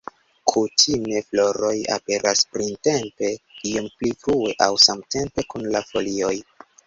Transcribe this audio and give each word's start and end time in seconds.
Kutime 0.51 1.19
floroj 1.25 1.73
aperas 1.95 2.41
printempe, 2.55 3.29
iom 3.73 3.91
pli 3.99 4.13
frue 4.25 4.55
aŭ 4.69 4.73
samtempe 4.87 5.49
kun 5.53 5.69
la 5.77 5.85
folioj. 5.93 6.35